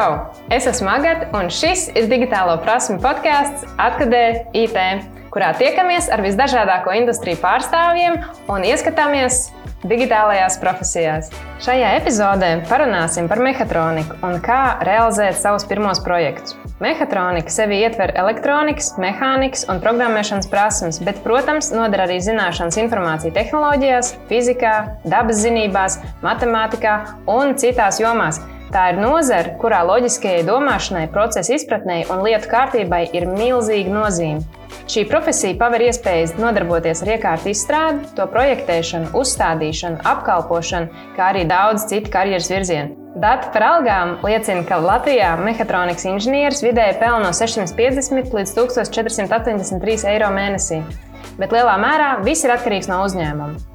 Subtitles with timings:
[0.00, 0.12] Čau!
[0.48, 4.76] Es esmu Agatē, un šis ir digitālo prasmu podkāsts Atkadē IT,
[5.28, 8.14] kurā tiekamies ar visdažādāko industriju pārstāvjiem
[8.48, 9.50] un ieskatāmies
[9.84, 11.28] digitālajās profesijās.
[11.60, 16.56] Šajā epizodē parunāsim par mehātroniku un kā realizēt savus pirmos projektus.
[16.80, 24.14] Mehātronika sevi ietver elektronikas, mehānikas un programmēšanas prasmes, bet, protams, noder arī zināšanas informācija tehnoloģijās,
[24.32, 24.72] fizikā,
[25.04, 26.96] dabas zinībās, matemātikā
[27.36, 33.26] un citās jomās Tā ir nozare, kurā loģiskajai domāšanai, procesa izpratnei un lietu kārtībai ir
[33.26, 34.44] milzīga nozīme.
[34.90, 41.88] Šī profesija paver iespējas nodarboties ar iekārtu izstrādi, to projektēšanu, uzstādīšanu, apkalpošanu, kā arī daudz
[41.90, 42.94] citu karjeras virzienu.
[43.18, 50.30] Dati par algām liecina, ka Latvijā mehātronikas inženieris vidēji pelna no 650 līdz 1483 eiro
[50.34, 50.78] mēnesī,
[51.42, 53.69] bet lielā mērā viss ir atkarīgs no uzņēmuma.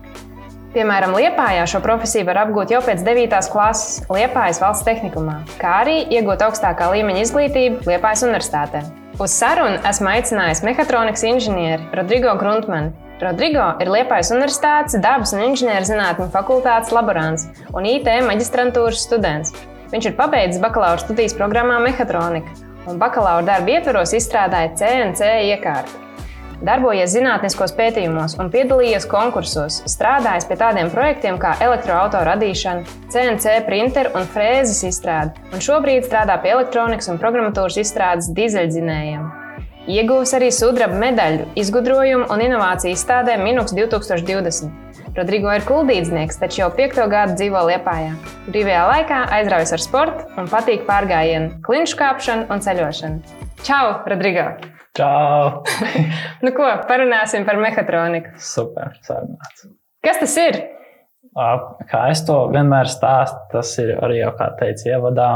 [0.76, 3.38] Piemēram, Liepājā šo profesiju var apgūt jau pēc 9.
[3.48, 8.82] klases Liepājas valsts tehnikumā, kā arī iegūt augstākā līmeņa izglītību Liepājas universitātē.
[9.16, 12.92] Uz sarunu esmu aicinājis mehātronikas inženieri Rodrigo Gruntmanu.
[13.24, 19.56] Rodrigo ir Liepājas Universitātes dabas un inženierzinātņu fakultātes laborants un IT maģistrantūras students.
[19.96, 22.52] Viņš ir pabeidzis bakalaura studijas programmā Mehātronika
[22.92, 26.05] un bakalaura darba ietvaros izstrādāja CNC iekārtu
[26.64, 34.14] darbojies zinātniskos pētījumos un piedalījies konkursos, strādājis pie tādiem projektiem kā elektroautorāta radīšana, CNC printeru
[34.20, 39.26] un frēzes izstrāde, un šobrīd strādā pie elektronikas un programmatūras izstrādes dīzeļdzinējiem.
[39.86, 44.72] Ieguvis arī sudraba medaļu izgudrojumu un inovāciju izstādē Minux 2020.
[45.16, 48.18] Rodrigo ir kuldīdznieks, taču jau piekto gadu dzīvo Liepājā.
[48.50, 53.38] Brīvajā laikā aizraujas ar sportu un patīk pārgājienu, klinšu kāpšanu un ceļošanu.
[53.64, 54.75] Čau, Rodrigo!
[54.96, 55.64] Čau!
[56.46, 58.36] nu, ko parunāsim par mehātroniku?
[58.40, 59.68] Super, sarunāts.
[60.06, 60.62] Kas tas ir?
[61.36, 65.30] Kā es to vienmēr stāstu, tas ir arī jau, kā teicu, ievadā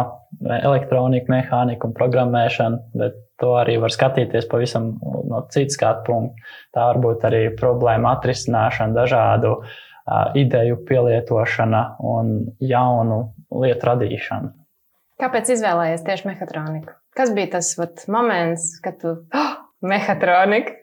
[0.61, 4.93] elektronika, mehānika un programmēšana, bet to arī var skatīties pavisam
[5.27, 6.47] no citas skatu punkta.
[6.75, 9.75] Tā var būt arī problēma atrisināšana, dažādu uh,
[10.39, 12.33] ideju pielietošana un
[12.63, 13.19] jaunu
[13.59, 14.53] lietu radīšana.
[15.19, 16.93] Kāpēc izvēlējies tieši mehātroniku?
[17.17, 19.49] Kas bija tas vat, moments, kad tu oh,
[19.83, 20.77] mehātronika?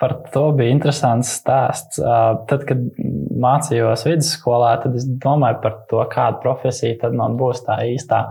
[0.00, 1.98] Par to bija interesants stāsts.
[2.00, 2.84] Tad, kad
[3.44, 8.22] mācījos vidusskolā, tad es domāju par to, kāda profesija man būs tā īstā.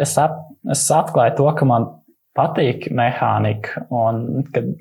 [0.00, 0.40] Es, at,
[0.72, 1.86] es atklāju to, ka man
[2.34, 4.72] patīk mehānika, un kad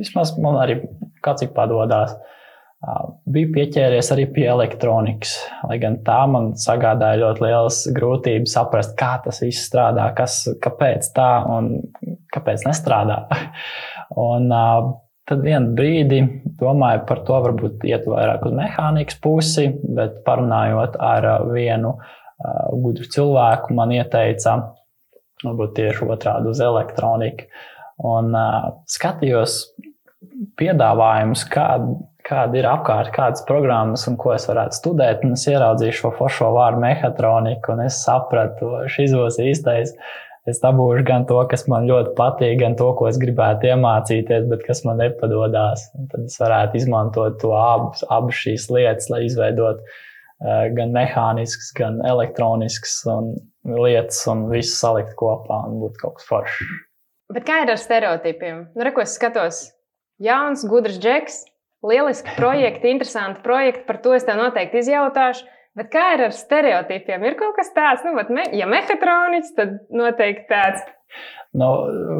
[0.00, 0.80] vismaz man arī
[1.22, 2.16] kāds cik padodas.
[2.16, 2.37] Uh,
[2.78, 5.32] Biju pieķēries arī pie elektronikas,
[5.66, 11.08] lai gan tā man sagādāja ļoti lielas grūtības saprast, kā tas viss strādā, kas, kāpēc
[11.16, 11.72] tā un
[12.34, 13.16] kāpēc nestrādā.
[14.28, 14.92] un, uh,
[15.26, 16.20] tad vienā brīdī
[16.60, 23.08] domāju par to, varbūt iet vairāk uz mehānikas pusi, bet parunājot ar vienu uh, gudru
[23.10, 24.54] cilvēku, man ieteica,
[25.42, 27.50] varbūt tieši otrādi uz elektroniku.
[28.06, 29.64] Un uh, skatījos
[30.62, 35.24] piedāvājumus, kādu kāda ir apkārt, kādas programmas un ko es varētu studēt.
[35.26, 39.94] Un es ieraudzīju šo foršo vārdu mehātronika, un es sapratu, šis būs īstais.
[40.48, 44.62] Es dabūšu gan to, kas man ļoti patīk, gan to, ko es gribētu iemācīties, bet
[44.64, 45.90] kas man nepadodas.
[46.12, 52.00] Tad es varētu izmantot to abas, abas šīs lietas, lai izveidotu uh, gan mehāniskas, gan
[52.06, 53.34] elektroniskas un
[53.68, 56.72] lietas, un visu salikt kopā un būt kaut kas foršs.
[57.36, 58.70] Bet kā ir ar stereotipiem?
[58.72, 59.66] Nu, re, ko es skatos,
[60.24, 61.42] jauns, gudrs džeks,
[61.86, 65.46] Lieliski projekti, interesanti projekti, par to es tev noteikti izjautāšu.
[65.78, 67.22] Bet kā ir ar stereotipiem?
[67.22, 70.82] Ir kaut kas tāds, nu, me, ja mehātroniķis, tad noteikti tāds.
[71.58, 71.68] Nu,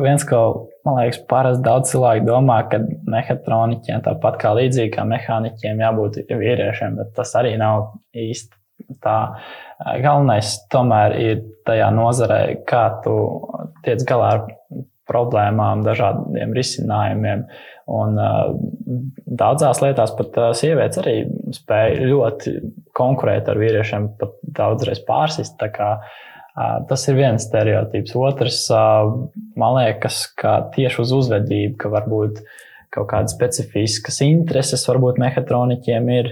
[0.04, 2.78] viens, ko man liekas, parasti daudz cilvēku domā, ka
[3.10, 9.18] mehātroniķiem tāpat kā līdzīgi kā mehāniķiem jābūt vīriešiem, bet tas arī nav īsti tā.
[10.04, 13.16] Galvenais tomēr ir tajā nozarē, kā tu
[13.84, 14.46] tiec galā ar
[15.08, 17.44] problēmām, dažādiem risinājumiem.
[17.88, 18.52] Un, uh,
[19.24, 21.16] daudzās lietās pat uh, sievietes arī
[21.56, 22.54] spēja ļoti
[22.96, 25.56] konkurēt ar vīriešiem, pat daudzreiz pārsist.
[25.74, 28.16] Kā, uh, tas ir viens stereotips.
[28.18, 28.62] Otrs,
[29.58, 32.42] man liekas, ka tieši uz uzvedību, ka varbūt
[32.92, 36.30] kaut kādas specifiskas intereses varbūt mehātroniķiem ir,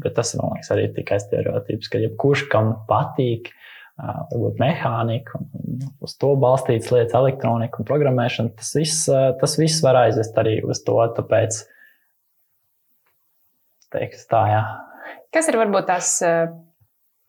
[0.00, 3.63] bet tas man liekas arī tikai stereotips, ka jebkurš, kam patīk, uh,
[3.98, 8.54] varbūt mehānika, un uz to balstītas lietas, elektronika un programmēšana.
[8.58, 9.06] Tas viss,
[9.40, 10.96] tas viss var aizvest arī uz to.
[11.16, 11.60] Tāpēc,
[13.94, 14.62] teiktu, tā, jā.
[15.34, 16.10] Kas ir varbūt tās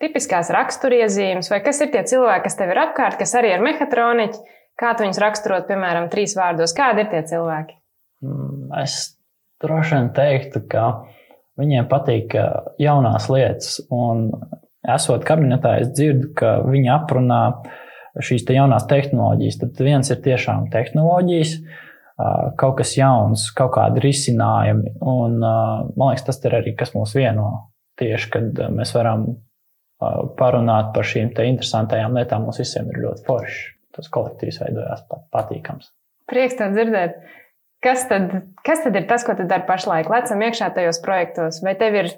[0.01, 4.43] tipiskās raksturiezīmes, vai kas ir tie cilvēki, kas tev ir apkārt, kas arī ir mehātroniķi?
[4.75, 6.73] Kā tu viņus raksturot, piemēram, trīs vārdos?
[6.75, 7.77] Kādi ir tie cilvēki?
[8.25, 9.15] Mm, es
[9.63, 10.87] droši vien teiktu, ka
[11.61, 12.35] viņiem patīk
[12.81, 14.27] jaunās lietas, un
[14.93, 17.41] esot kabinetā, es dzirdu, ka viņi aprunā
[18.23, 19.59] šīs te jaunās tehnoloģijas.
[19.61, 21.55] Tad viens ir tiešām tehnoloģijas,
[22.59, 24.95] kaut kas jauns, kaut kādi risinājumi.
[25.01, 27.71] Un, man liekas, tas ir arī kas mūs vieno.
[27.99, 29.27] Tieši kad mēs varam
[30.39, 33.63] parunāt par šīm interesantajām lietām, mums visiem ir ļoti forši.
[33.95, 35.93] Tas kolektīvs veidojās pat patīkams.
[36.27, 37.21] Prieks to dzirdēt.
[37.85, 38.31] Kas tad,
[38.65, 40.09] kas tad ir tas, ko tu dari pašlaik?
[40.11, 41.61] Lecam iekšā tajos projektos.
[41.63, 42.09] Vai tev ir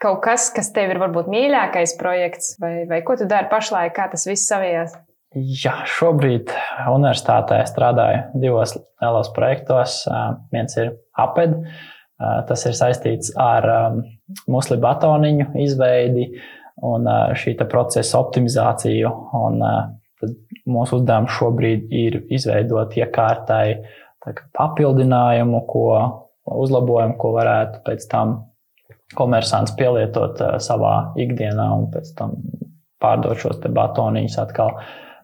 [0.00, 4.08] kaut kas, kas tev ir varbūt mīļākais projekts, vai, vai ko tu dari pašlaik, kā
[4.12, 4.96] tas viss savijās?
[5.36, 6.50] Jā, šobrīd
[6.90, 10.00] universitātē strādāju divos lielos projektos.
[10.50, 11.54] Viens ir APED.
[12.48, 13.68] Tas ir saistīts ar
[14.50, 16.26] musli batoniņu izveidi
[16.84, 17.06] un
[17.38, 19.14] šī procesa optimizāciju.
[19.38, 19.62] Un,
[20.68, 23.78] mūsu uzdevums šobrīd ir izveidot iekārtai
[24.58, 25.86] papildinājumu, ko
[26.50, 28.34] uzlabojumu, ko varētu pēc tam
[29.16, 32.36] komersants pielietot savā ikdienā un pēc tam
[33.00, 34.76] pārdot šos batoniņus atkal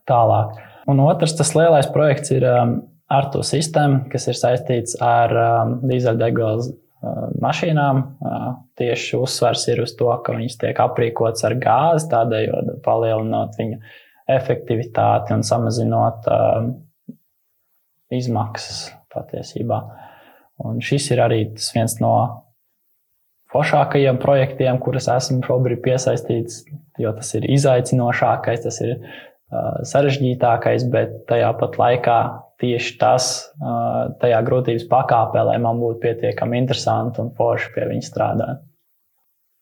[0.09, 0.57] tālāk.
[0.91, 6.71] Un otrs, tas lielais projekts ir um, Artu sistēma, kas ir saistīts ar um, dīzeļdegvielas
[6.73, 8.01] uh, mašīnām.
[8.03, 8.49] Uh,
[8.79, 13.79] tieši uzsvers ir uz to, ka viņas tiek aprīkotas ar gāzi, tādējādi palielinot viņu
[14.35, 16.67] efektivitāti un samazinot uh,
[18.15, 19.81] izmaksas patiesībā.
[20.67, 22.17] Un šis ir arī viens no
[23.55, 26.65] foršākajiem projektiem, kurus esmu šobrīd piesaistīts,
[27.01, 28.97] jo tas ir izaicinošākais, tas ir
[29.87, 32.19] sarežģītākais, bet tajā pat laikā
[32.61, 33.29] tieši tas,
[34.23, 38.65] tajā grūtības pakāpē, lai man būtu pietiekami interesanti un forši pie viņa strādāt.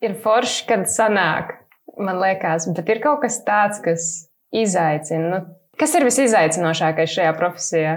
[0.05, 1.57] Ir forši, kad sanāk,
[2.01, 4.09] man liekas, bet ir kaut kas tāds, kas
[4.55, 5.31] izaicina.
[5.31, 5.41] Nu,
[5.81, 7.95] kas ir visizaicinošākais šajā profesijā?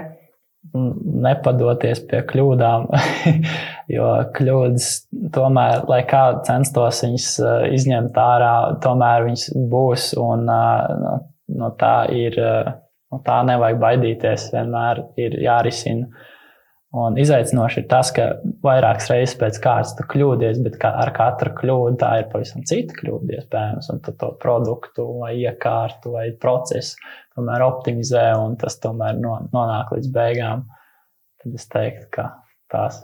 [0.74, 2.86] Nepadoties pie kļūdām,
[3.96, 4.88] jo kļūdas
[5.34, 7.28] tomēr, lai kā censtos viņas
[7.78, 8.52] izņemt ārā,
[8.84, 10.10] tomēr viņas būs.
[10.22, 12.38] Un, no tā ir,
[13.12, 16.10] no tā nevajag baidīties, vienmēr ir jārisina.
[16.96, 18.30] Un izaicinoši ir tas, ka
[18.64, 23.42] vairākas reizes pēc kārtas tu kļūdies, bet ar katru kļūdu tā ir pavisam cita kļūda,
[23.42, 23.90] iespējams.
[23.92, 26.96] Un to produktu vai iekārtu vai procesu
[27.36, 30.64] tomēr optimizē un tas tomēr nonāk līdz beigām.
[31.42, 32.30] Tad es teiktu, ka
[32.72, 33.02] tās.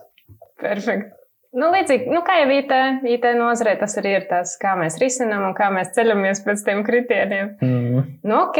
[0.62, 1.12] Perfekti.
[1.54, 2.72] Nu, līdzīgi, nu, kā jau IT,
[3.06, 6.80] IT nozarē, tas arī ir tas, kā mēs risinām un kā mēs ceļamies pēc tiem
[6.86, 7.52] kritērijiem.
[7.62, 8.00] Mm.
[8.26, 8.58] Nu, ok,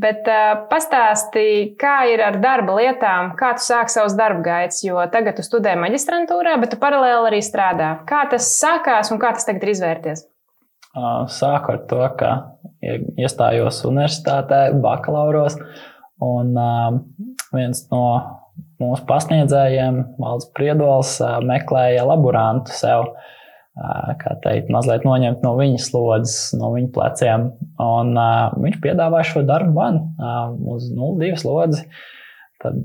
[0.00, 5.00] bet uh, pastāsti, kā ir ar darba lietām, kā tu sāki savus darba gaitas, jo
[5.12, 7.92] tagad tu studē maģistrantūrā, bet tu paralēli arī strādā.
[8.08, 10.26] Kā tas sākās un kā tas tagad ir izvērties?
[10.96, 12.32] Uh, sāku ar to, ka
[13.20, 15.58] iestājos universitātē, bakalauros,
[16.24, 17.00] un uh,
[17.56, 18.06] viens no
[18.80, 21.16] mūsu pasniedzējiem, Valds Priedols,
[21.48, 23.10] meklēja laborantu sev,
[23.76, 27.48] kā teikt, mazliet noņemt no viņa slodzes, no viņa pleciem.
[27.82, 28.16] Un
[28.62, 29.98] viņš piedāvāja šo darbu man
[30.64, 31.84] uz 0,2 slodzi.
[32.62, 32.78] Tad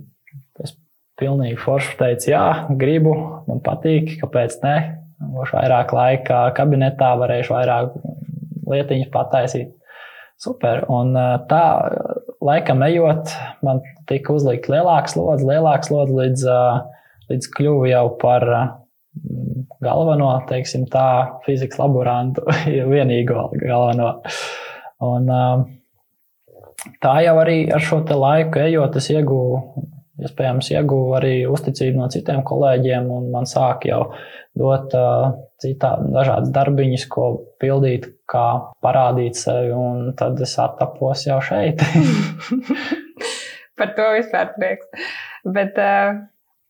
[0.64, 0.76] es
[1.22, 2.46] pilnīgi forši teicu, jā,
[2.80, 3.16] gribu,
[3.48, 4.76] man patīk, kāpēc ne.
[5.22, 7.96] Būšu vairāk laika kabinetā, varēšu vairāk
[8.72, 9.72] lietiņas pataisīt.
[10.42, 10.84] Super.
[10.90, 11.14] Un
[11.46, 11.66] tā
[12.42, 13.30] laikam ejot,
[13.62, 16.46] man tika uzlikt lielāks slodzi, lielāks slodzi līdz,
[17.30, 18.48] līdz kļuvu jau par
[19.82, 22.46] galveno, teiksim tā, fizikas laborantu,
[22.94, 24.14] vienīgo galveno.
[25.02, 25.32] Un,
[27.02, 29.88] tā jau arī ar šo laiku ejot, es ieguvu,
[30.22, 34.04] iespējams, ieguvu arī uzticību no citiem kolēģiem, un man sāk jau
[34.58, 35.32] dot uh,
[35.64, 37.28] citā, dažādas darbiņas, ko
[37.62, 38.46] pildīt, kā
[38.84, 41.82] parādīt sevi, un tad es attapos jau šeit.
[43.80, 45.08] Par to vispār prieks.
[45.48, 46.20] Bet, uh,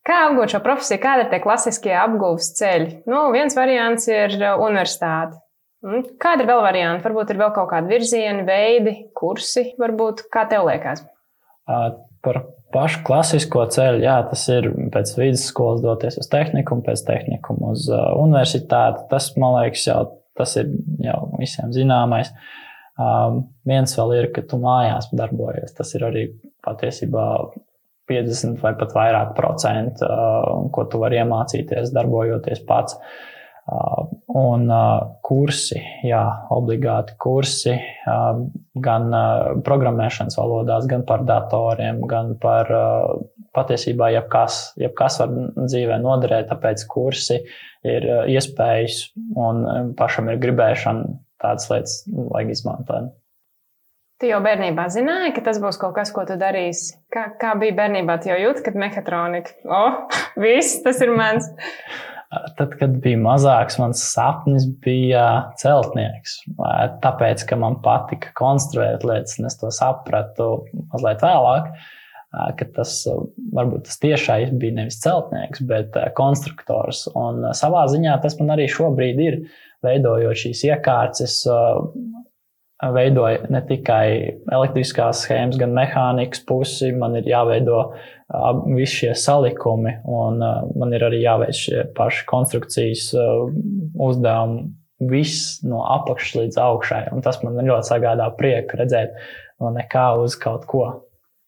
[0.06, 3.02] kā apgūt šo profesiju, kādi ir tie klasiskie apgūves ceļi?
[3.10, 5.40] Nu, viens variants ir universitāte.
[6.22, 7.02] Kādi ir vēl varianti?
[7.08, 11.02] Varbūt ir vēl kaut kādi virzieni, veidi, kursi, varbūt kā tev liekas?
[11.66, 17.58] Uh, par pašu klasisko ceļu, jā, tas ir pēc vidusskolas doties uz tehniku, pēc tehniku
[17.72, 19.02] uz uh, universitāti.
[19.10, 20.00] Tas, man liekas, jau
[20.38, 20.70] tas ir
[21.02, 22.30] jau visiem zināmais.
[23.00, 25.74] Um, viens vēl ir, ka tu mājās darbojies.
[25.76, 26.26] Tas ir arī
[26.64, 27.26] patiesībā
[28.12, 30.08] 50 vai pat vairāk procentu,
[30.74, 32.98] ko tu vari iemācīties darbojoties pats.
[34.32, 34.64] Un
[35.22, 37.76] kursi, jā, obligāti kursi
[38.86, 39.14] gan
[39.62, 42.72] programmēšanas valodās, gan par datoriem, gan par
[43.54, 47.38] patiesībā jebkas, jebkas var dzīvē noderēt, tāpēc kursi
[47.86, 49.04] ir iespējas
[49.38, 53.12] un pašam ir gribēšana tādas lietas vajag izmantot.
[54.22, 56.92] Tu jau bērnībā zināji, ka tas būs kaut kas, ko tu darīsi.
[57.10, 58.20] Kā, kā bija bērnībā?
[58.30, 59.96] Jau jūti, ka mehatronika, oh,
[60.44, 61.48] viss tas ir mans.
[62.54, 65.24] Tad, kad bija mazāks, mans sapnis bija
[65.58, 66.36] celtnieks.
[67.02, 70.48] Tāpēc, ka man patika konstruēt lietas, un es to sapratu
[70.94, 71.74] mazliet vēlāk,
[72.62, 72.94] ka tas
[73.58, 77.08] varbūt tas tiešais bija nevis celtnieks, bet konstruktors.
[77.18, 79.42] Un savā ziņā tas man arī šobrīd ir.
[79.82, 81.40] Veidojot šīs iekārtas,
[82.90, 84.06] veidoja ne tikai
[84.50, 86.90] elektriskās schēmas, gan mehānikas pusi.
[86.98, 92.26] Man ir jāveido uh, visi šie salikumi, un uh, man ir arī jāveic šie paši
[92.30, 93.46] konstrukcijas uh,
[94.02, 94.70] uzdevumi.
[95.10, 97.04] Viss no apakšas līdz augšai.
[97.10, 99.16] Un tas man ļoti sagādā prieku redzēt
[99.58, 100.84] no nekā uz kaut ko.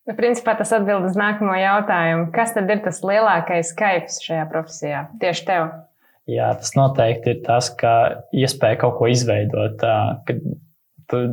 [0.04, 2.28] Nu, principā tas atbild uz nākamo jautājumu.
[2.34, 5.06] Kas tad ir tas lielākais kaifs šajā profesijā?
[5.22, 5.70] Tieši tev.
[6.28, 9.82] Jā, tas noteikti ir tas, ka iespēja kaut ko izveidot,
[10.26, 10.44] kad
[11.10, 11.24] tu,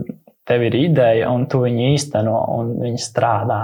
[0.47, 3.61] tev ir ideja, un tu viņu īsteno, un viņi strādā.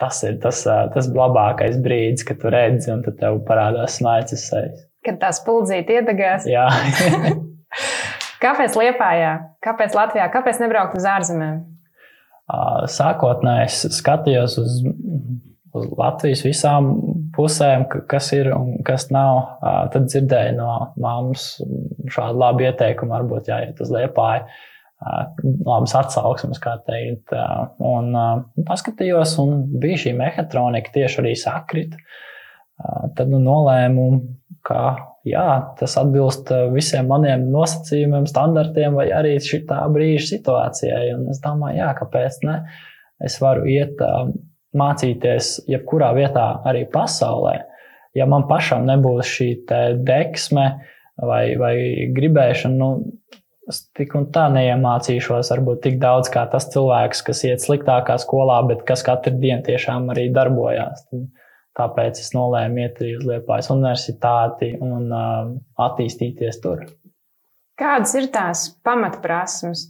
[0.00, 0.62] Tas ir tas,
[0.94, 4.48] tas labākais brīdis, kad tu redzi, un tad tev parādās smaids.
[5.04, 6.46] Kad tā spuldzīte iedegās.
[6.48, 6.66] Jā.
[8.44, 9.34] kāpēc Lietpājā?
[9.64, 10.28] Kāpēc Latvijā?
[10.32, 11.62] Kāpēc nebraukt uz ārzemēm?
[12.90, 14.80] Sākotnēji es skatījos uz,
[15.76, 16.90] uz Latvijas visām
[17.36, 19.60] pusēm, kas ir un kas nav.
[19.94, 21.52] Tad dzirdēju no mammas
[22.10, 24.48] šādu labu ieteikumu, varbūt jāiet uz Lietpāju
[25.00, 27.32] labas atsauksmes, kā teikt.
[27.80, 28.12] Un
[28.68, 31.96] paskatījos, un bija šī mehātronika tieši arī sakrit.
[33.16, 34.04] Tad nu, nolēmu,
[34.64, 34.82] ka
[35.28, 35.46] jā,
[35.80, 41.02] tas atbilst visiem maniem nosacījumiem, standartiem, vai arī šī brīža situācijai.
[41.16, 42.60] Un es domāju, jā, kāpēc ne?
[43.20, 44.00] Es varu iet
[44.76, 47.58] mācīties jebkurā vietā, arī pasaulē.
[48.16, 49.50] Ja man pašam nebūs šī
[50.06, 50.64] deksme
[51.20, 51.74] vai, vai
[52.16, 52.88] gribēšana, nu,
[53.70, 58.58] Es tik un tā neiemācīšos, varbūt tik daudz kā tas cilvēks, kas iet sliktākā skolā,
[58.66, 61.04] bet kas katru dienu tiešām arī darbojās.
[61.78, 65.52] Tāpēc es nolēmu iet uz Lietuvas universitāti un uh,
[65.86, 66.82] attīstīties tur.
[67.80, 69.86] Kādas ir tās pamatprasmes?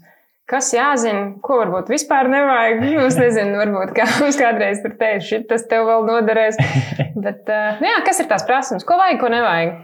[0.50, 2.82] Kas jāzina, ko varbūt vispār nevajag?
[2.82, 4.06] Nu, es nezinu, varbūt kā
[4.42, 6.60] kādreiz tur teica, tas tev vēl noderēs.
[7.25, 8.84] Bet, uh, jā, kas ir tās prasmes?
[8.84, 9.78] Ko vajag, ko nevajag?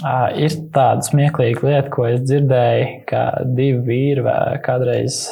[0.00, 4.22] Ir tāda smieklīga lieta, ko es dzirdēju, ka divi vīri
[4.64, 5.26] kādreiz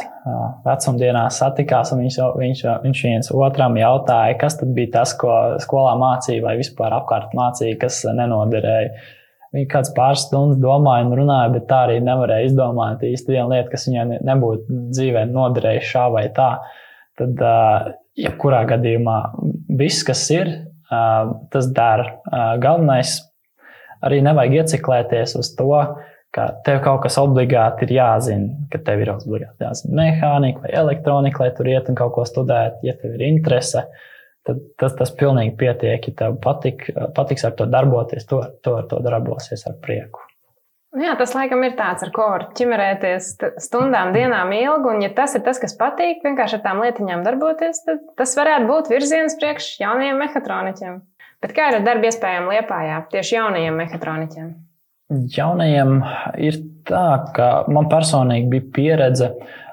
[0.67, 5.33] vecumdienās satikās, un viņš, viņš, viņš viens otram jautāja, kas tad bija tas, ko
[5.65, 8.93] skolā mācīja, vai vispār apkārt mācīja, kas nenoderēja.
[9.57, 13.73] Viņi kāds pāris stundas domāja un runāja, bet tā arī nevarēja izdomāt īsti vienu lietu,
[13.73, 16.51] kas viņai nebūtu dzīvē noderējusi šā vai tā.
[17.19, 17.41] Tad,
[18.21, 19.17] jebkurā gadījumā,
[19.81, 20.53] viss, kas ir,
[20.93, 22.21] tas dara.
[22.63, 23.17] Galvenais
[24.07, 25.73] arī nevajag ieciklēties uz to,
[26.35, 31.45] ka tev kaut kas obligāti ir jāzina, ka tev ir obligāti jāzina mehānika vai elektronika,
[31.45, 32.79] lai tur iet un kaut ko studēt.
[32.87, 33.87] Ja tev ir interese,
[34.47, 36.11] tad tas, tas pilnīgi pietiek.
[36.11, 40.23] Ja tev patik, patiks ar to darboties, to, to ar to darbosies ar prieku.
[40.99, 43.29] Jā, tas laikam ir tāds, ar ko var ķimerēties
[43.63, 44.91] stundām, dienām ilgi.
[44.91, 48.67] Un, ja tas ir tas, kas patīk, vienkārši ar tām lietiņām darboties, tad tas varētu
[48.67, 50.99] būt virziens priekš jaunajiem mehātroniķiem.
[51.41, 54.51] Bet kā ir ar darba iespējām Liepājā tieši jaunajiem mehātroniķiem?
[55.35, 55.97] Jaunajiem
[56.39, 59.31] ir tā, ka man personīgi bija pieredze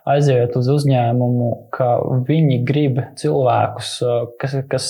[0.07, 1.89] aiziet uz uzņēmumu, ka
[2.27, 3.91] viņi grib cilvēkus,
[4.41, 4.87] kas, kas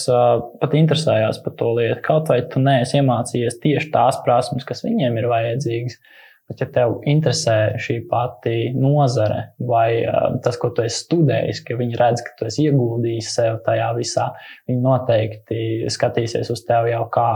[0.62, 2.00] pat interesējās par to lietu.
[2.06, 5.98] Kaut vai tu neesi iemācījies tieši tās prasmes, kas viņiem ir vajadzīgas.
[6.48, 11.76] Bet, ja tev interesē šī pati nozare vai uh, tas, ko tu esi studējis, ka
[11.76, 14.30] viņi redz, ka tu esi ieguldījis sev tajā visā,
[14.70, 15.60] viņi noteikti
[15.92, 17.28] skatīsies uz tevi jau kā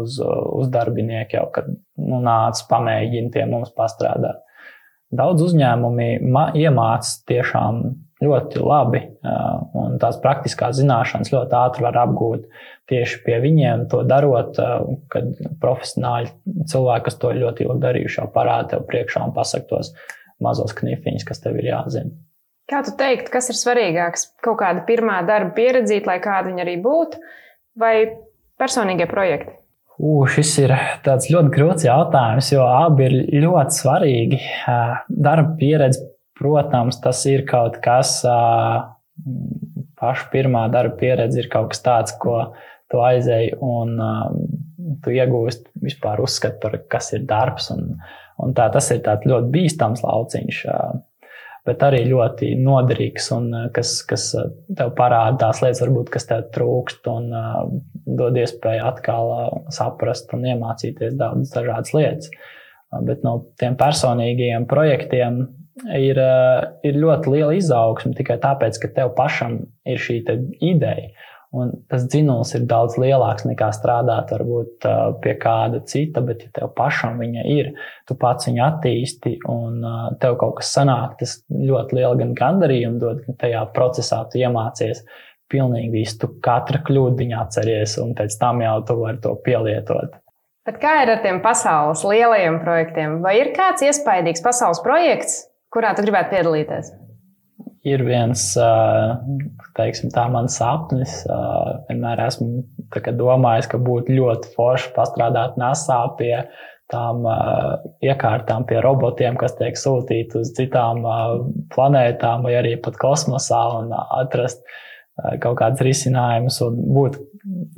[0.00, 4.40] uz, uz darbinieku, jau kad nu, nāc, pamēģini pie mums pastrādāt.
[5.08, 6.08] Daudz uzņēmumi
[6.60, 7.84] iemācās tiešām
[8.24, 9.02] ļoti labi,
[9.78, 12.46] un tās praktiskās zināšanas ļoti ātri var apgūt
[12.90, 14.58] tieši pie viņiem, to darot,
[15.12, 16.32] kad profesionāļi
[16.70, 19.92] cilvēki, kas to ļoti ilgi darījuši, jau parāda tev priekšā un pasaka tos
[20.42, 22.14] mazos knifiņus, kas tev ir jāzina.
[22.68, 24.26] Kā tu teiktu, kas ir svarīgāks?
[24.44, 27.20] Kaut kāda pirmā darba pieredzīte, lai kāda viņa arī būtu,
[27.80, 27.94] vai
[28.60, 29.54] personīgie projekti?
[29.98, 34.38] U, šis ir tāds ļoti grūts jautājums, jo abi ir ļoti svarīgi.
[35.08, 36.04] Darba pieredze,
[36.38, 38.20] protams, tas ir kaut kas,
[39.98, 42.52] paša pirmā darba pieredze ir kaut kas tāds, ko
[42.88, 43.98] tu aizēji un
[45.04, 47.68] tu iegūsti vispār uzskatu par, kas ir darbs.
[47.74, 47.98] Un,
[48.42, 50.64] un tā, tas ir ļoti bīstams lauciņš
[51.68, 54.30] bet arī ļoti noderīgs un kas, kas
[54.78, 57.28] tev parāda tās lietas, varbūt, kas tev trūkst, un
[58.18, 59.32] dod iespēju atkal
[59.74, 62.32] saprast un iemācīties daudzas dažādas lietas.
[63.04, 65.42] Bet no tiem personīgajiem projektiem
[65.94, 70.22] ir, uh, ir ļoti liela izaugsme tikai tāpēc, ka tev pašam ir šī
[70.60, 71.10] ideja.
[71.56, 74.84] Un tas dzinulis ir daudz lielāks nekā strādāt varbūt
[75.24, 77.70] pie kāda cita, bet ja tev pašam viņa ir,
[78.04, 79.80] tu pats viņu attīsti un
[80.20, 85.00] tev kaut kas sanāk, tas ļoti liela gan gandarījumu dod, ka tajā procesā tu iemācies
[85.48, 90.20] pilnīgi visu, tu katra kļūdiņa atceries un pēc tam jau tu vari to pielietot.
[90.68, 93.22] Bet kā ir ar tiem pasaules lielajiem projektiem?
[93.24, 96.96] Vai ir kāds iespaidīgs pasaules projekts, kurā tu gribētu piedalīties?
[97.86, 98.42] ir viens,
[99.78, 101.20] teiksim, tā mans sapnis.
[101.88, 102.64] Vienmēr esmu
[103.18, 106.34] domājis, ka būtu ļoti forši pastrādāt NASA pie
[106.88, 107.26] tām
[108.04, 111.04] iekārtām, pie robotiem, kas tiek sūtīti uz citām
[111.74, 114.64] planētām vai arī pat kosmosā un atrast
[115.42, 117.18] kaut kādus risinājumus un būt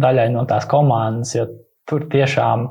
[0.00, 1.48] daļai no tās komandas, jo
[1.88, 2.68] tur tiešām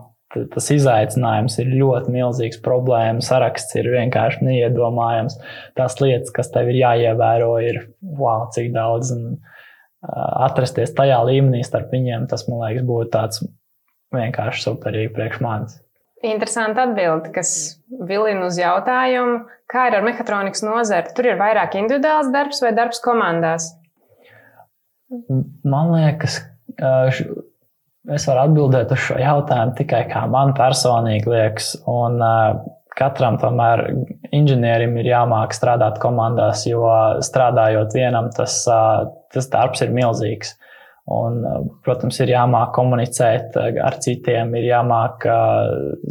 [0.53, 2.62] tas izaicinājums ir ļoti milzīgs.
[2.65, 5.39] Problēma saraksts ir vienkārši neiedomājams.
[5.79, 9.13] Tās lietas, kas tev ir jāievēro, ir wow, cik daudz.
[9.15, 9.39] Un,
[10.00, 13.43] atrasties tajā līmenī starp viņiem, tas man liekas, būtu tāds
[14.15, 15.77] vienkārši superīgi priekš manis.
[16.25, 17.51] Interesanti atbildi, kas
[18.07, 21.13] vilina uz jautājumu, kā ir ar mehātronikas nozari.
[21.15, 23.69] Tur ir vairāk individuāls darbs vai darbs komandās?
[25.09, 26.41] Man liekas,
[28.09, 31.73] Es varu atbildēt uz šo jautājumu tikai kā man personīgi liekas.
[31.89, 32.57] Un, uh,
[32.99, 33.85] katram tomēr
[34.35, 36.83] inženierim ir jāmāk strādāt komandās, jo
[37.25, 40.55] strādājot vienam, tas, uh, tas darbs ir milzīgs.
[41.09, 41.39] Un,
[41.85, 45.23] protams, ir jāmāk komunicēt ar citiem, ir jāmāk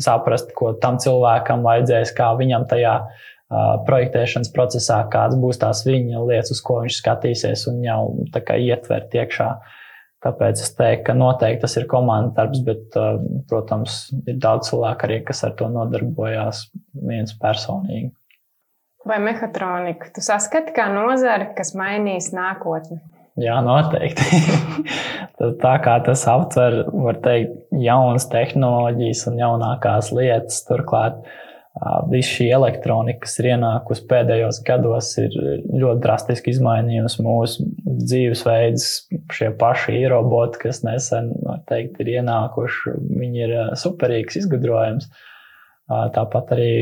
[0.03, 2.97] saprast, ko tam cilvēkam vajadzēs, kā viņam tajā
[3.87, 8.01] projektēšanas procesā, kādas būs tās viņa lietas, uz ko viņš skatīsies un jau
[8.59, 9.53] ietvert iekšā.
[9.55, 9.78] Uh,
[10.25, 13.21] Tāpēc es teiktu, ka noteikti tas ir komandas darbs, bet, uh,
[13.51, 16.65] protams, ir daudz cilvēku arī, kas ar to nodarbojās
[17.07, 18.11] viens personīgi.
[19.07, 22.99] Vai mehātronika tu saskati kā nozari, kas mainīs nākotni?
[23.39, 24.41] Jā, noteikti.
[25.63, 30.65] tā kā tas aptver, var teikt, jaunas tehnoloģijas un jaunākās lietas.
[30.67, 31.23] Turklāt
[32.11, 38.87] Viss šī elektronika, kas ir ienākusi pēdējos gados, ir ļoti drastiski izmainījusi mūsu dzīvesveidus.
[39.37, 41.31] Šie paši roboti, kas nesen
[41.71, 45.07] teikt, ir ienākuši, viņi ir superīgs izgudrojums.
[45.89, 46.73] Tāpat arī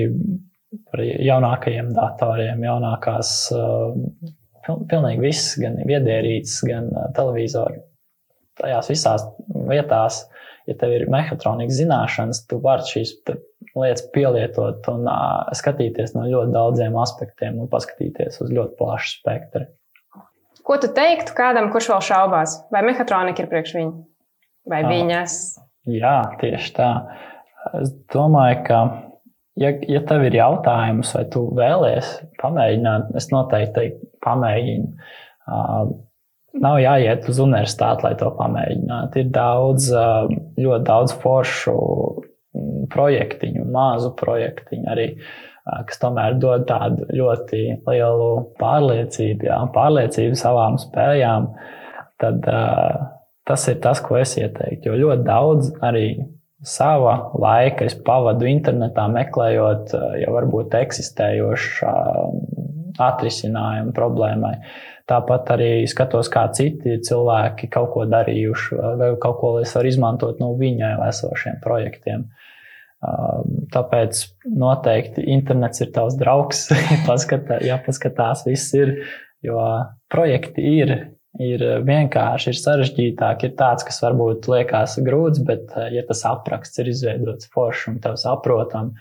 [0.89, 3.35] par jaunākajiem datoriem, jaunākās,
[4.65, 7.83] pilnīgi viss, gan viedierīces, gan televizori.
[8.57, 9.29] Tajās visās
[9.69, 10.23] vietās,
[10.65, 13.13] ja tev ir mehātronikas zināšanas, tu vari šīs
[13.83, 19.67] lietas pielietot un uh, skatīties no ļoti daudziem aspektiem un paskatīties uz ļoti plašu spektru.
[20.67, 22.57] Ko tu teiktu kādam, kurš vēl šaubās?
[22.75, 23.93] Vai mehātronika ir priekš viņa?
[24.73, 25.37] Vai uh, viņas?
[25.93, 26.91] Jā, tieši tā.
[27.83, 28.81] Es domāju, ka,
[29.63, 34.91] ja, ja tev ir jautājums, vai tu vēlies pamēģināt, es noteikti teiktu, pamēģini.
[35.47, 35.95] Uh,
[36.63, 39.23] nav jāiet uz universitāti, lai to pamēģinātu.
[39.23, 39.89] Ir daudz,
[40.61, 41.77] ļoti daudz foršu
[42.97, 45.11] projektiņu, mazu projektiņu arī,
[45.89, 48.31] kas tomēr dod tādu ļoti lielu
[48.61, 51.51] pārliecību, jā, pārliecību savām spējām,
[52.23, 53.05] tad uh,
[53.47, 54.91] tas ir tas, ko es ieteiktu.
[54.91, 56.07] Jo ļoti daudz arī
[56.67, 61.93] sava laika es pavadu internetā, meklējot jau varbūt eksistējošu
[63.07, 64.55] atrisinājumu problēmai.
[65.07, 70.41] Tāpat arī skatos, kā citi cilvēki kaut ko darījuši, vai kaut ko es varu izmantot
[70.43, 72.27] no viņai esošiem projektiem.
[73.75, 76.67] Tāpēc noteikti internets ir tavs draugs.
[77.09, 78.97] Paskatā, jāpaskatās, viss ir.
[79.45, 79.61] Jo
[80.11, 80.93] projekti ir,
[81.43, 83.45] ir vienkārši, ir sarežģītāk.
[83.47, 88.17] Ir tāds, kas varbūt liekas grūts, bet, ja tas apraksts ir izveidots forši un tev
[88.21, 88.95] saprotam,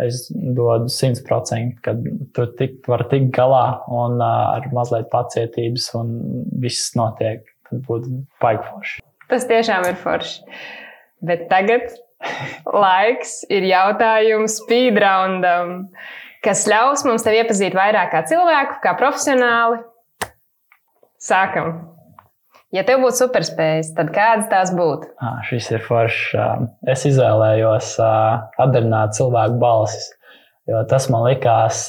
[0.00, 1.96] es dodu simt procenti, ka
[2.36, 6.14] tu tik, vari tikt galā un ar mazliet pacietības un
[6.62, 7.42] viss notiek.
[7.70, 9.02] Tad būtu baigi forši.
[9.30, 10.40] Tas tiešām ir forši.
[11.26, 11.92] Bet tagad
[12.70, 15.88] Laiks ir jautājums speedroundam,
[16.44, 19.80] kas ļaus mums tevi iepazīt vairāk kā cilvēku, kā profesionāli.
[21.20, 21.74] Sākam!
[22.70, 25.08] Ja tev būtu superspējas, tad kādas tās būtu?
[25.18, 26.36] Ah, šis ir foršs.
[26.92, 30.12] Es izvēlējos atdarināt cilvēku balsis.
[30.70, 31.80] Jo tas man likās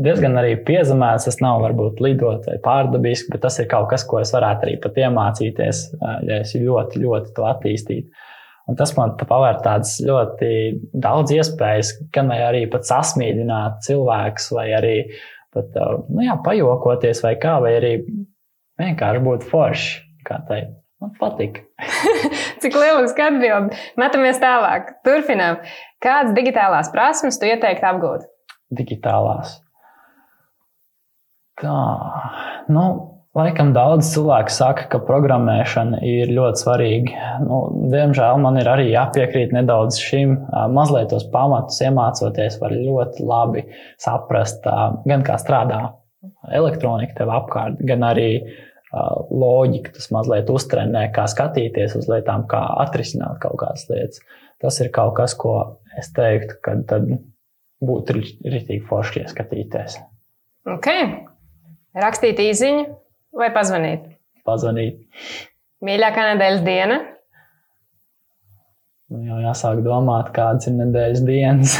[0.00, 1.26] diezgan arī piezemēts.
[1.28, 4.78] Tas nav varbūt lidot vai pārdabiski, bet tas ir kaut kas, ko es varētu arī
[4.80, 5.82] pat iemācīties,
[6.24, 8.24] ja es ļoti, ļoti to attīstītu.
[8.66, 10.48] Un tas man pavēr tādas ļoti
[10.98, 14.96] daudz iespējas, gan arī pat sasmīdināt cilvēkus, vai arī
[15.54, 17.92] pat, uh, nu jā, pajokoties, vai kā, vai arī
[18.82, 20.02] vienkārši būt forši.
[20.26, 21.60] Kā teikt, man patīk.
[22.64, 23.76] Cik lieliski atbild.
[24.00, 24.96] Metamies tālāk.
[25.06, 25.60] Turpinām.
[26.02, 28.26] Kādas digitālās prasmes tu ieteiktu apgūt?
[28.74, 29.60] Digitālās.
[31.62, 31.76] Tā,
[32.68, 32.82] nu,
[33.36, 37.32] Laikam daudz cilvēku saka, ka programmēšana ir ļoti svarīga.
[37.44, 37.58] Nu,
[37.92, 40.38] diemžēl man ir arī jāpiekrīt nedaudz šim.
[40.72, 43.66] Mazliet tos pamatus iemācoties, var ļoti labi
[44.00, 44.64] saprast,
[45.04, 45.82] gan kā strādā
[46.48, 48.30] elektronika tev apkārt, gan arī
[49.28, 49.92] loģika.
[49.98, 54.24] Tas mazliet uztrenē, kā skatīties uz lietām, kā atrisināt kaut kādas lietas.
[54.64, 55.58] Tas ir kaut kas, ko
[56.00, 57.02] es teiktu, ka
[57.84, 60.00] būtu rītīgi forši ieskatīties.
[60.72, 60.94] Ok.
[61.96, 62.86] Rakstīt īsiņu
[63.36, 64.08] vai pazvanīt?
[64.46, 65.04] Pazvanīt.
[65.84, 66.98] Mīļākā nedēļas diena?
[69.12, 71.76] Nu, jau jāsāk domāt, kādas ir nedēļas dienas.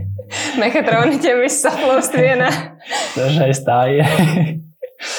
[0.60, 2.48] Mehatroniķiem viss saplūst vienā.
[3.18, 4.08] Dažreiz tā ir.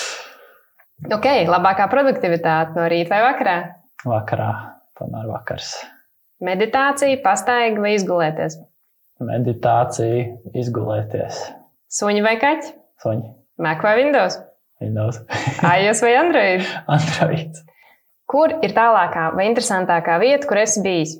[1.15, 3.58] ok, labākā produktivitāte no rīta vai vakarā?
[4.06, 4.50] Vakarā,
[5.00, 5.78] tomēr vakars.
[6.43, 8.60] Meditācija, pastaiga vai izgulēties?
[9.24, 10.26] Meditācija,
[10.60, 11.39] izgulēties.
[11.95, 12.76] Suņi vai kaķi?
[13.00, 13.30] Suņi.
[13.63, 14.41] Mac vai Windows?
[14.82, 15.22] Windows.
[15.62, 16.66] iOS vai Android?
[16.98, 17.62] Android.
[18.26, 21.16] Kur ir tālākā vai interesantākā vieta, kur esi bijis?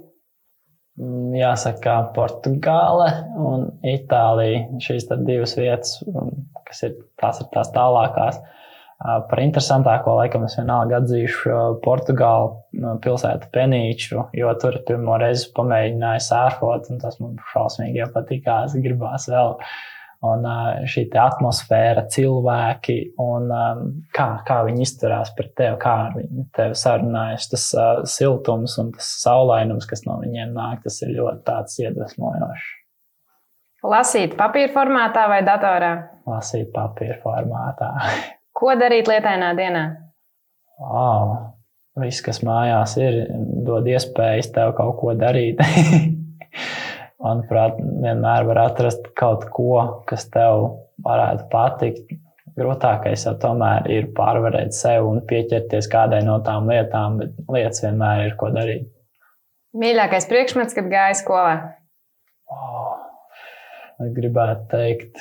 [1.00, 3.08] Mm, jāsaka, Portugāle
[3.40, 4.66] un Itālija.
[4.82, 5.98] Šīs divas vietas,
[6.68, 8.42] kas ir tās, ir tās tālākās.
[8.96, 16.88] Par interesantāko laikam es vienalga atzīšu Portugālu pilsētu Penīču, jo tur pirmo reizi pamēģināju sērfot,
[16.94, 18.78] un tas man šausmīgi patīkās.
[18.82, 19.76] Gribās vēl uh,
[20.26, 20.46] un
[20.90, 23.52] šī atmosfēra, cilvēki un
[24.16, 27.50] kā, kā viņi izturās pret tevi, kā viņi tevi sarunājas.
[27.52, 27.68] Tas
[28.16, 32.74] siltums un tas saulainums, kas no viņiem nāk, tas ir ļoti iedvesmojošs.
[33.86, 35.92] Lasīt papīra formātā vai datorā?
[36.30, 37.92] Lasīt papīra formātā.
[38.58, 39.84] Ko darīt lietainā dienā?
[40.80, 41.36] Oh,
[42.00, 43.26] viss, kas mājās ir,
[43.68, 45.62] dod iespējas tev kaut ko darīt.
[47.24, 50.68] manuprāt, vienmēr var atrast kaut ko, kas tev
[51.06, 52.16] varētu patikt.
[52.56, 58.30] Grūtākais jau tomēr ir pārvarēt sevi un pieķerties kādai no tām lietām, bet lietas vienmēr
[58.30, 58.86] ir ko darīt.
[59.76, 61.56] Mīļākais priekšmets, kad gāja skolā?
[62.48, 62.94] Oh,
[64.00, 65.20] gribētu teikt,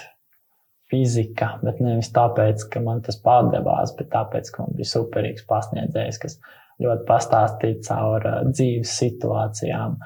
[0.92, 6.20] fizika, bet nevis tāpēc, ka man tas pārdevās, bet tāpēc, ka man bija superīgs pasniedzējs,
[6.22, 6.38] kas
[6.84, 9.98] ļoti pastāstīja caur uh, dzīves situācijām.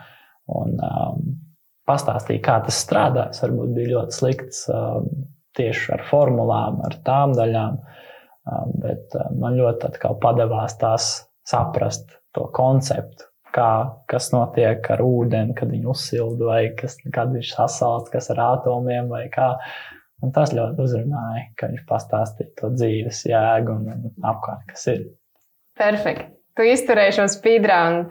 [0.56, 1.28] Un, um,
[1.88, 3.42] pastāstīja, kā tas strādājas.
[3.44, 5.08] Varbūt bija ļoti slikts um,
[5.58, 11.10] tieši ar formulām, ar tām daļām, um, bet um, man ļoti padevās tās
[11.48, 13.26] saprast to konceptu.
[13.48, 18.42] Kā, kas notiek ar ūdeni, kad viņi uzsilda, vai kas, kad viņš sasalst, kas ar
[18.44, 19.54] atomiem, vai kā.
[20.20, 25.04] Un tas ļoti uzrunāja, ka viņš pastāstīja to dzīves jēgu un, un apkārt, kas ir.
[25.78, 26.26] Perfekti.
[26.58, 28.08] Tu izturēji šo speedrunu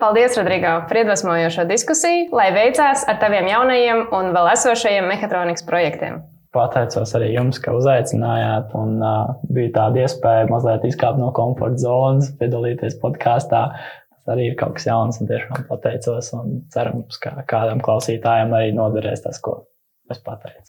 [0.00, 6.22] Paldies, Rodrigo, par iedvesmojošo diskusiju, lai veicās ar taviem jaunajiem un vēl esošajiem mehatronikas projektiem.
[6.56, 12.32] Pateicos arī jums, ka uzaicinājāt, un uh, bija tāda iespēja mazliet izkāpt no komforta zonas,
[12.40, 13.62] piedalīties podkāstā.
[14.08, 18.72] Tas arī ir kaut kas jauns, un tiešām pateicos, un cerams, ka kādam klausītājam arī
[18.80, 19.66] noderēs tas, ko
[20.10, 20.64] es pateicu.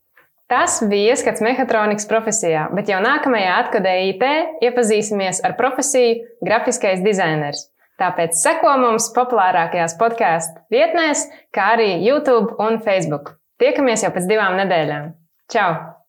[0.52, 4.32] Tas bija ieskats mehatronikas profesijā, bet jau nākamajā atkadē IT
[4.68, 7.70] iepazīsimies ar profesiju grafiskais dizainers.
[8.02, 13.36] Tāpēc seko mums populārākajās podkāstu vietnēs, kā arī YouTube un Facebook.
[13.62, 15.12] Tiekamies jau pēc divām nedēļām.
[15.54, 16.01] Čau!